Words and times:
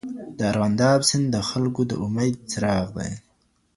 د 0.37 0.39
ارغنداب 0.51 0.99
سیند 1.09 1.27
د 1.35 1.37
خلکو 1.49 1.81
د 1.89 1.91
امید 2.05 2.35
څراغ 2.51 2.85
دی. 2.97 3.11